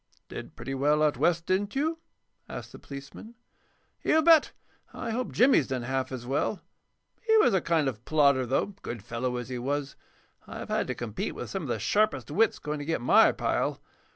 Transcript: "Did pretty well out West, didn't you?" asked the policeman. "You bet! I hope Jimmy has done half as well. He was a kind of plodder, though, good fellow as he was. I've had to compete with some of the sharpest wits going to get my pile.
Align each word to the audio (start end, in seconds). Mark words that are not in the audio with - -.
"Did 0.29 0.55
pretty 0.55 0.73
well 0.73 1.03
out 1.03 1.15
West, 1.17 1.45
didn't 1.45 1.75
you?" 1.75 1.99
asked 2.49 2.71
the 2.71 2.79
policeman. 2.79 3.35
"You 4.01 4.23
bet! 4.23 4.51
I 4.93 5.11
hope 5.11 5.31
Jimmy 5.31 5.59
has 5.59 5.67
done 5.67 5.83
half 5.83 6.11
as 6.11 6.25
well. 6.25 6.59
He 7.21 7.37
was 7.37 7.53
a 7.53 7.61
kind 7.61 7.87
of 7.87 8.03
plodder, 8.03 8.47
though, 8.47 8.73
good 8.81 9.03
fellow 9.03 9.37
as 9.37 9.49
he 9.49 9.59
was. 9.59 9.95
I've 10.47 10.69
had 10.69 10.87
to 10.87 10.95
compete 10.95 11.35
with 11.35 11.51
some 11.51 11.61
of 11.61 11.67
the 11.69 11.77
sharpest 11.77 12.31
wits 12.31 12.57
going 12.57 12.79
to 12.79 12.83
get 12.85 12.99
my 12.99 13.31
pile. 13.31 13.79